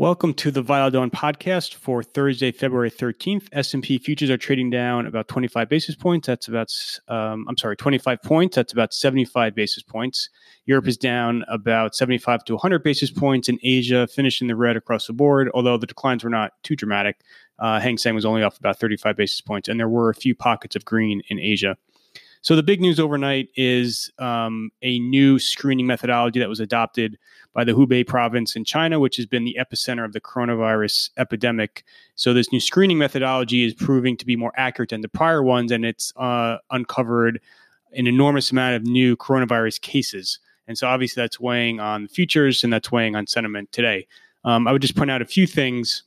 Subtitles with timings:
[0.00, 3.48] Welcome to the Vital Dawn podcast for Thursday, February 13th.
[3.52, 6.26] S&P futures are trading down about 25 basis points.
[6.26, 6.72] That's about,
[7.08, 8.56] um, I'm sorry, 25 points.
[8.56, 10.30] That's about 75 basis points.
[10.64, 13.50] Europe is down about 75 to 100 basis points.
[13.50, 17.20] In Asia, finishing the red across the board, although the declines were not too dramatic.
[17.58, 20.34] Uh, Hang Seng was only off about 35 basis points, and there were a few
[20.34, 21.76] pockets of green in Asia.
[22.42, 27.18] So the big news overnight is um, a new screening methodology that was adopted
[27.52, 31.84] by the Hubei province in China, which has been the epicenter of the coronavirus epidemic.
[32.14, 35.70] So this new screening methodology is proving to be more accurate than the prior ones,
[35.70, 37.40] and it's uh, uncovered
[37.92, 40.38] an enormous amount of new coronavirus cases.
[40.66, 44.06] And so obviously that's weighing on the futures and that's weighing on sentiment today.
[44.44, 46.04] Um, I would just point out a few things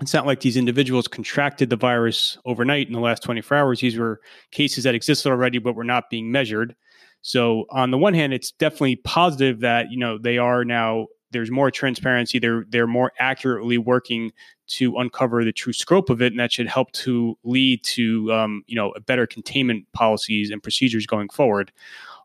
[0.00, 3.80] it's not like these individuals contracted the virus overnight in the last 24 hours.
[3.80, 4.20] These were
[4.50, 6.74] cases that existed already, but were not being measured.
[7.22, 11.50] So on the one hand, it's definitely positive that you know they are now there's
[11.50, 12.38] more transparency.
[12.38, 14.32] They're they're more accurately working
[14.68, 18.64] to uncover the true scope of it, and that should help to lead to um,
[18.66, 21.72] you know a better containment policies and procedures going forward.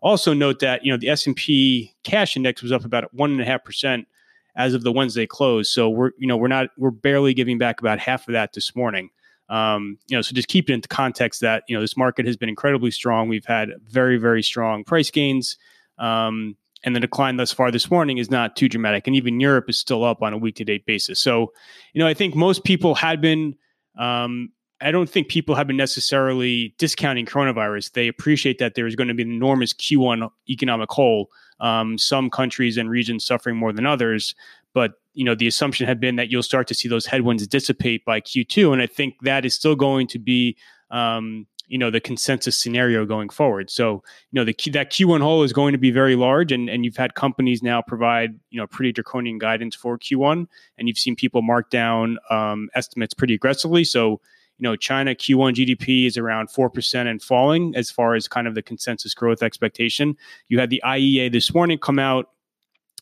[0.02, 3.31] Also note that you know the S and P cash index was up about one
[3.31, 4.08] and a half percent
[4.56, 5.70] as of the Wednesday close.
[5.70, 8.75] So we're you know we're not we're barely giving back about half of that this
[8.75, 9.09] morning.
[9.47, 12.38] Um, you know, so just keep it into context that you know this market has
[12.38, 13.30] been incredibly strong.
[13.30, 15.58] We've had very very strong price gains.
[15.97, 19.08] Um, and the decline thus far this morning is not too dramatic.
[19.08, 21.19] And even Europe is still up on a week to date basis.
[21.19, 21.52] So,
[21.94, 23.56] you know, I think most people had been,
[23.97, 27.94] um, I don't think people have been necessarily discounting coronavirus.
[27.94, 32.30] They appreciate that there is going to be an enormous Q1 economic hole um, some
[32.30, 34.35] countries and regions suffering more than others.
[34.74, 38.03] But you know, the assumption had been that you'll start to see those headwinds dissipate
[38.03, 40.58] by Q2, and I think that is still going to be.
[40.91, 43.72] Um, you know the consensus scenario going forward.
[43.72, 46.85] So you know the that Q1 hole is going to be very large, and and
[46.85, 50.46] you've had companies now provide you know pretty draconian guidance for Q1,
[50.78, 53.84] and you've seen people mark down um, estimates pretty aggressively.
[53.84, 54.22] So
[54.57, 58.55] you know, China Q1 GDP is around 4% and falling as far as kind of
[58.55, 60.16] the consensus growth expectation.
[60.47, 62.29] You had the IEA this morning come out,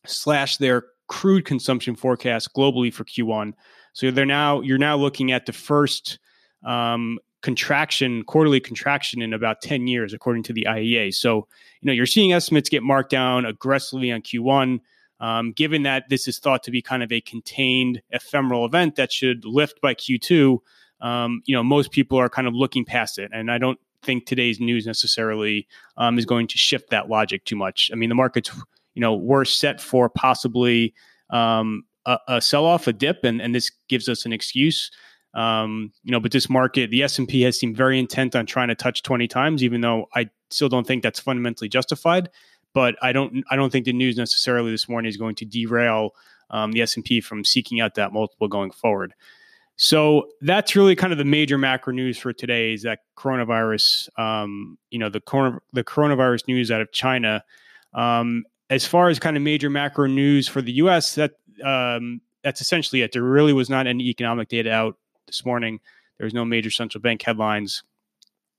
[0.05, 3.53] slash their crude consumption forecast globally for Q1.
[3.93, 6.19] So they're now, you're now looking at the first
[6.65, 11.13] um, contraction, quarterly contraction in about 10 years, according to the IEA.
[11.13, 11.47] So,
[11.81, 14.79] you know, you're seeing estimates get marked down aggressively on Q1.
[15.19, 19.11] Um, given that this is thought to be kind of a contained ephemeral event that
[19.11, 20.57] should lift by Q2,
[21.03, 23.29] um, you know, most people are kind of looking past it.
[23.33, 27.57] And I don't think today's news necessarily um, is going to shift that logic too
[27.57, 27.91] much.
[27.91, 28.49] I mean, the markets,
[28.95, 30.93] you know, were set for possibly
[31.29, 34.91] um, a, a sell off, a dip, and, and this gives us an excuse.
[35.33, 38.45] Um, you know, but this market, the S and P has seemed very intent on
[38.45, 42.29] trying to touch 20 times, even though I still don't think that's fundamentally justified.
[42.73, 46.11] But I don't, I don't think the news necessarily this morning is going to derail
[46.49, 49.13] um, the S and P from seeking out that multiple going forward.
[49.75, 54.77] So that's really kind of the major macro news for today is that coronavirus, um,
[54.91, 57.43] you know, the, corona, the coronavirus news out of China.
[57.93, 61.31] Um, as far as kind of major macro news for the U.S., that
[61.63, 63.11] um, that's essentially it.
[63.13, 64.97] There really was not any economic data out
[65.27, 65.79] this morning.
[66.17, 67.83] There was no major central bank headlines.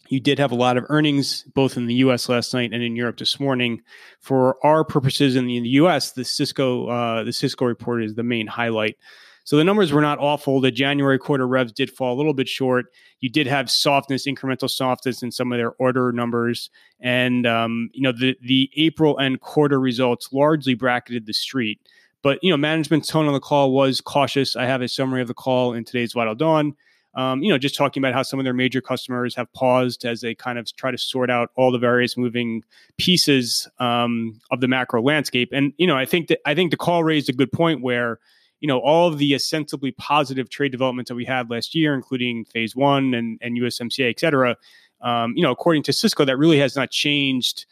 [0.08, 2.28] You did have a lot of earnings both in the U.S.
[2.28, 3.82] last night and in Europe this morning.
[4.20, 8.14] For our purposes in the, in the U.S., the Cisco uh, the Cisco report is
[8.14, 8.96] the main highlight.
[9.44, 10.60] So the numbers were not awful.
[10.60, 12.86] The January quarter revs did fall a little bit short.
[13.20, 18.02] You did have softness, incremental softness in some of their order numbers, and um, you
[18.02, 21.78] know the the April end quarter results largely bracketed the street.
[22.22, 24.56] But you know management's tone on the call was cautious.
[24.56, 26.74] I have a summary of the call in today's Vital Dawn.
[27.16, 30.20] Um, you know, just talking about how some of their major customers have paused as
[30.20, 32.64] they kind of try to sort out all the various moving
[32.98, 35.50] pieces um, of the macro landscape.
[35.52, 38.18] And you know, I think that I think the call raised a good point where
[38.64, 42.46] you know all of the ostensibly positive trade developments that we had last year, including
[42.46, 44.56] Phase One and, and USMCA, et cetera.
[45.02, 47.66] Um, you know, according to Cisco, that really has not changed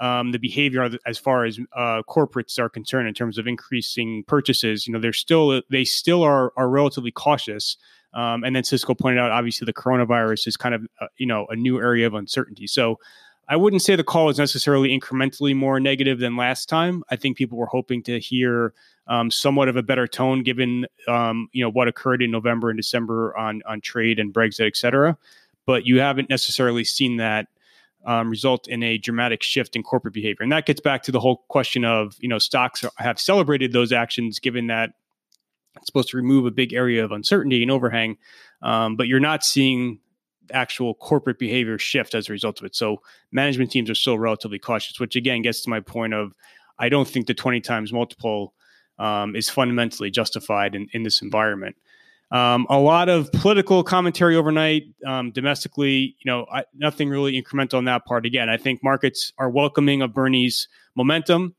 [0.00, 4.84] um, the behavior as far as uh, corporates are concerned in terms of increasing purchases.
[4.84, 7.76] You know, they're still they still are are relatively cautious.
[8.12, 11.46] Um, and then Cisco pointed out, obviously, the coronavirus is kind of uh, you know
[11.50, 12.66] a new area of uncertainty.
[12.66, 12.98] So
[13.48, 17.04] I wouldn't say the call is necessarily incrementally more negative than last time.
[17.12, 18.74] I think people were hoping to hear
[19.06, 22.76] um, somewhat of a better tone given um, you know what occurred in November and
[22.76, 25.16] December on on trade and Brexit, et cetera.
[25.66, 27.46] But you haven't necessarily seen that
[28.04, 31.20] um, result in a dramatic shift in corporate behavior, and that gets back to the
[31.20, 34.90] whole question of you know stocks have celebrated those actions given that
[35.76, 38.18] it's supposed to remove a big area of uncertainty and overhang,
[38.62, 39.98] um, but you're not seeing
[40.52, 42.74] actual corporate behavior shift as a result of it.
[42.74, 43.00] So
[43.30, 46.34] management teams are still relatively cautious, which again gets to my point of
[46.78, 48.54] I don't think the 20 times multiple
[48.98, 51.76] um, is fundamentally justified in, in this environment.
[52.30, 56.16] Um, a lot of political commentary overnight, um, domestically.
[56.18, 58.24] You know, I, nothing really incremental on that part.
[58.24, 61.54] Again, I think markets are welcoming of Bernie's momentum.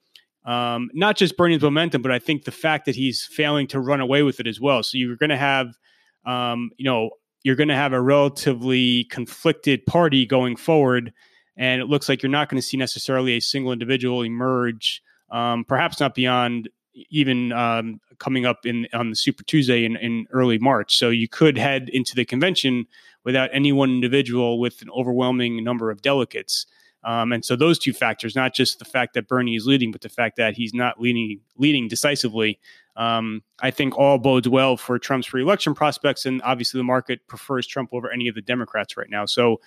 [0.45, 4.01] Um, not just Bernie's momentum, but I think the fact that he's failing to run
[4.01, 4.81] away with it as well.
[4.81, 5.77] So you're going to have,
[6.25, 7.11] um, you know,
[7.43, 11.13] you're going to have a relatively conflicted party going forward,
[11.55, 15.03] and it looks like you're not going to see necessarily a single individual emerge.
[15.29, 20.27] Um, perhaps not beyond even um, coming up in on the Super Tuesday in, in
[20.31, 20.97] early March.
[20.97, 22.85] So you could head into the convention
[23.23, 26.65] without any one individual with an overwhelming number of delegates.
[27.05, 30.01] Um, and so those two factors, not just the fact that Bernie is leading, but
[30.01, 32.59] the fact that he's not leading leading decisively,
[32.95, 36.25] um, I think all bodes well for Trump's reelection prospects.
[36.25, 39.25] And obviously, the market prefers Trump over any of the Democrats right now.
[39.25, 39.59] So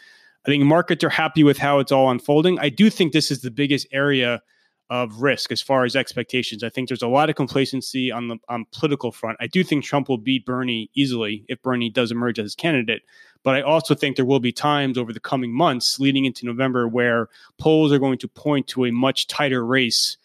[0.46, 2.58] I think markets are happy with how it's all unfolding.
[2.58, 4.42] I do think this is the biggest area
[4.88, 6.62] of risk as far as expectations.
[6.62, 9.36] I think there's a lot of complacency on the on political front.
[9.40, 13.02] I do think Trump will beat Bernie easily if Bernie does emerge as his candidate.
[13.42, 16.88] But I also think there will be times over the coming months leading into November
[16.88, 17.28] where
[17.58, 20.16] polls are going to point to a much tighter race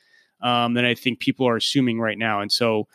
[0.41, 2.41] um, than I think people are assuming right now.
[2.41, 2.87] And so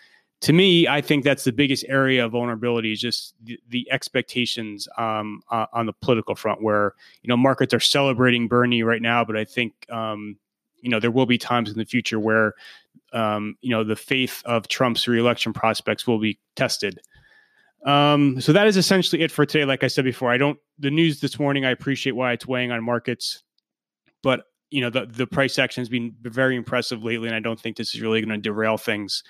[0.42, 4.86] to me, I think that's the biggest area of vulnerability is just the, the expectations
[4.98, 9.24] um, uh, on the political front, where you know markets are celebrating Bernie right now,
[9.24, 10.36] but I think um,
[10.80, 12.54] you know there will be times in the future where
[13.12, 17.00] um, you know the faith of Trump's reelection prospects will be tested.
[17.84, 19.64] Um, so that is essentially it for today.
[19.64, 21.64] Like I said before, I don't the news this morning.
[21.64, 23.42] I appreciate why it's weighing on markets,
[24.22, 27.60] but you know the the price action has been very impressive lately, and I don't
[27.60, 29.22] think this is really going to derail things.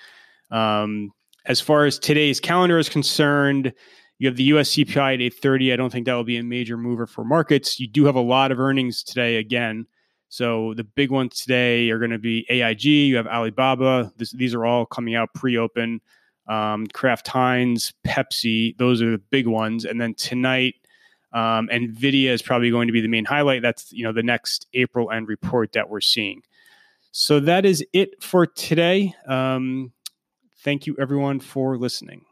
[0.51, 1.11] Um,
[1.45, 3.73] as far as today's calendar is concerned,
[4.19, 5.73] you have the US CPI at 830.
[5.73, 7.79] I don't think that will be a major mover for markets.
[7.79, 9.85] You do have a lot of earnings today again.
[10.29, 12.83] So the big ones today are going to be AIG.
[12.83, 14.11] You have Alibaba.
[14.17, 16.01] This, these are all coming out pre-open.
[16.47, 18.77] Um, Kraft Heinz, Pepsi.
[18.77, 19.85] Those are the big ones.
[19.85, 20.75] And then tonight,
[21.33, 23.61] um, Nvidia is probably going to be the main highlight.
[23.61, 26.41] That's you know the next April end report that we're seeing.
[27.11, 29.13] So that is it for today.
[29.27, 29.91] Um,
[30.63, 32.25] thank you everyone for listening.